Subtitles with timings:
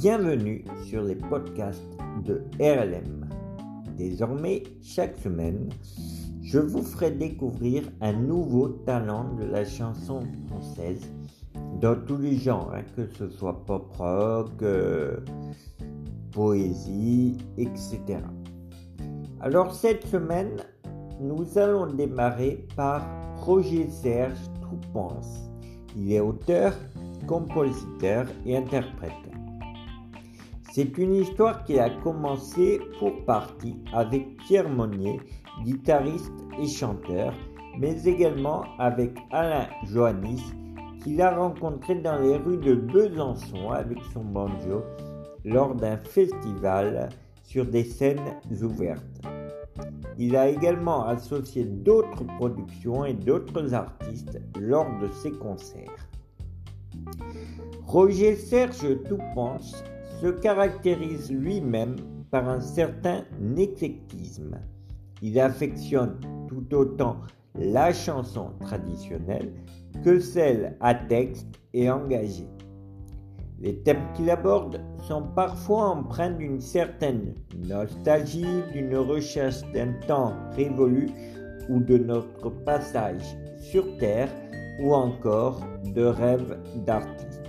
[0.00, 1.84] Bienvenue sur les podcasts
[2.24, 3.28] de RLM.
[3.98, 5.68] Désormais, chaque semaine,
[6.40, 11.02] je vous ferai découvrir un nouveau talent de la chanson française
[11.82, 15.18] dans tous les genres, hein, que ce soit pop rock, euh,
[16.32, 18.20] poésie, etc.
[19.42, 20.62] Alors cette semaine,
[21.20, 25.50] nous allons démarrer par Roger Serge Troupance.
[25.94, 26.72] Il est auteur,
[27.26, 29.29] compositeur et interprète.
[30.72, 35.20] C'est une histoire qui a commencé pour partie avec Pierre Monnier,
[35.64, 37.34] guitariste et chanteur,
[37.76, 40.44] mais également avec Alain Joannis,
[41.02, 44.84] qu'il a rencontré dans les rues de Besançon avec son banjo
[45.44, 47.08] lors d'un festival
[47.42, 49.22] sur des scènes ouvertes.
[50.18, 56.06] Il a également associé d'autres productions et d'autres artistes lors de ses concerts.
[57.88, 59.82] Roger Serge Toupance
[60.20, 61.96] se caractérise lui-même
[62.30, 63.24] par un certain
[63.56, 64.58] éclectisme.
[65.22, 66.18] Il affectionne
[66.48, 67.16] tout autant
[67.54, 69.52] la chanson traditionnelle
[70.04, 72.46] que celle à texte et engagé.
[73.60, 77.34] Les thèmes qu'il aborde sont parfois empreints d'une certaine
[77.66, 81.10] nostalgie, d'une recherche d'un temps révolu
[81.68, 84.30] ou de notre passage sur Terre
[84.80, 85.60] ou encore
[85.94, 87.39] de rêves d'artistes.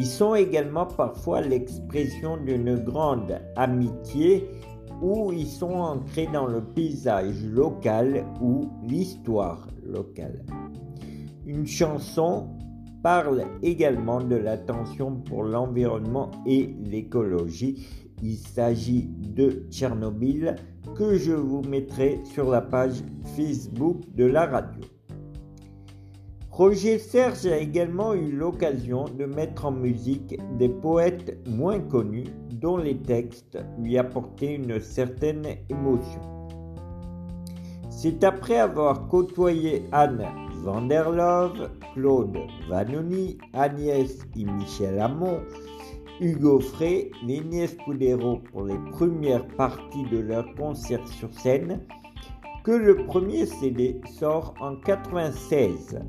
[0.00, 4.48] Ils sont également parfois l'expression d'une grande amitié
[5.02, 10.42] ou ils sont ancrés dans le paysage local ou l'histoire locale.
[11.44, 12.48] Une chanson
[13.02, 17.86] parle également de l'attention pour l'environnement et l'écologie.
[18.22, 20.56] Il s'agit de Tchernobyl
[20.96, 23.02] que je vous mettrai sur la page
[23.36, 24.80] Facebook de la radio.
[26.50, 32.76] Roger Serge a également eu l'occasion de mettre en musique des poètes moins connus dont
[32.76, 36.20] les textes lui apportaient une certaine émotion.
[37.88, 40.26] C'est après avoir côtoyé Anne
[40.64, 42.36] van der Love, Claude
[42.68, 45.40] Vanoni, Agnès et Michel Hamon,
[46.20, 51.80] Hugo Frey, Néné Scudero pour les premières parties de leur concert sur scène,
[52.64, 56.00] que le premier CD sort en 96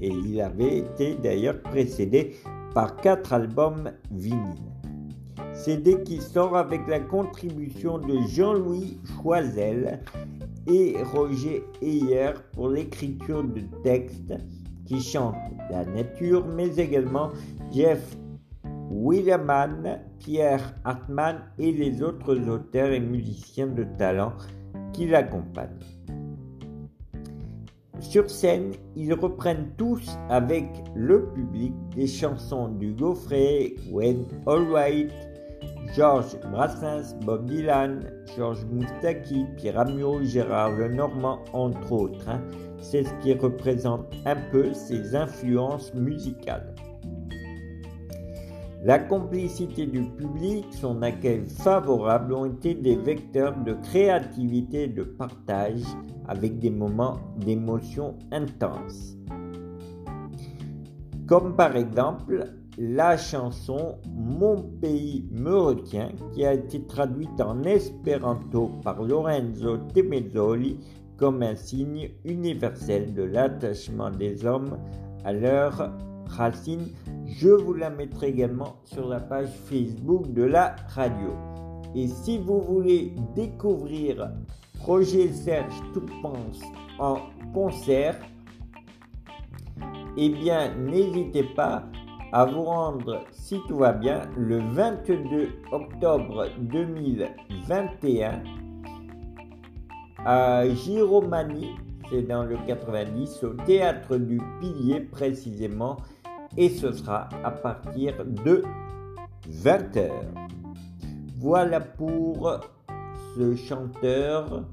[0.00, 2.36] et il avait été d'ailleurs précédé
[2.74, 4.70] par quatre albums vinyles.
[5.52, 10.00] CD qui sort avec la contribution de Jean-Louis Choisel
[10.66, 14.34] et Roger Heyer pour l'écriture de textes
[14.86, 15.36] qui chantent
[15.70, 17.30] la nature, mais également
[17.72, 18.16] Jeff
[18.90, 24.32] Williamman, Pierre Hartmann et les autres auteurs et musiciens de talent
[24.92, 25.68] qui l'accompagnent.
[28.00, 35.12] Sur scène, ils reprennent tous avec le public des chansons du Gaufret, When Alright,
[35.94, 42.28] Georges Brassens, Bob Dylan, Georges Moustaki, Pierre Amiot, Gérard Lenormand, entre autres.
[42.28, 42.40] Hein.
[42.80, 46.74] C'est ce qui représente un peu ses influences musicales.
[48.82, 55.02] La complicité du public, son accueil favorable ont été des vecteurs de créativité et de
[55.02, 55.82] partage
[56.26, 59.18] avec des moments d'émotion intense.
[61.26, 62.46] Comme par exemple
[62.78, 70.78] la chanson Mon pays me retient qui a été traduite en espéranto par Lorenzo Temezzoli
[71.18, 74.78] comme un signe universel de l'attachement des hommes
[75.24, 75.92] à leur
[76.26, 76.86] racine.
[77.30, 81.36] Je vous la mettrai également sur la page Facebook de la radio.
[81.94, 84.30] Et si vous voulez découvrir
[84.80, 86.60] Roger Serge Toupance
[86.98, 87.18] en
[87.54, 88.18] concert,
[90.16, 91.84] eh bien n'hésitez pas
[92.32, 98.42] à vous rendre, si tout va bien, le 22 octobre 2021
[100.24, 101.70] à Giromanie,
[102.10, 105.96] c'est dans le 90, au théâtre du Pilier précisément,
[106.56, 108.62] et ce sera à partir de
[109.48, 110.10] 20h.
[111.36, 112.60] Voilà pour
[113.36, 114.64] ce chanteur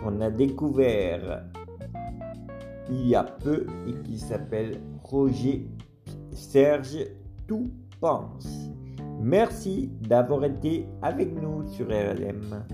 [0.00, 1.44] qu'on a découvert
[2.90, 5.68] il y a peu et qui s'appelle Roger
[6.32, 7.04] Serge
[7.46, 8.70] Tout Pense.
[9.20, 12.64] Merci d'avoir été avec nous sur RLM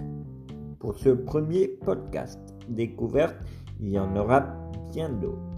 [0.78, 2.38] pour ce premier podcast
[2.68, 3.36] découverte.
[3.80, 4.46] Il y en aura
[4.92, 5.53] bien d'autres.